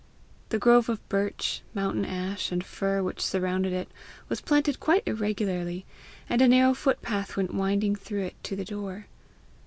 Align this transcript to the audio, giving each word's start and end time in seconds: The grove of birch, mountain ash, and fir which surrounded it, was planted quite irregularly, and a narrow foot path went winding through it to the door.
The 0.49 0.57
grove 0.57 0.89
of 0.89 1.07
birch, 1.09 1.61
mountain 1.75 2.05
ash, 2.05 2.51
and 2.51 2.65
fir 2.65 3.03
which 3.03 3.21
surrounded 3.21 3.71
it, 3.71 3.87
was 4.29 4.41
planted 4.41 4.79
quite 4.79 5.03
irregularly, 5.05 5.85
and 6.27 6.41
a 6.41 6.47
narrow 6.47 6.73
foot 6.73 7.03
path 7.03 7.37
went 7.37 7.53
winding 7.53 7.95
through 7.95 8.23
it 8.23 8.43
to 8.45 8.55
the 8.55 8.65
door. 8.65 9.05